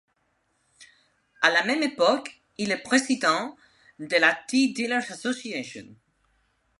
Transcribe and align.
À 1.43 1.51
la 1.51 1.63
même 1.63 1.83
époque, 1.83 2.41
il 2.57 2.71
est 2.71 2.81
président 2.81 3.55
de 3.99 4.15
la 4.17 4.33
Tea 4.47 4.73
Dealers 4.73 5.11
Association. 5.11 5.85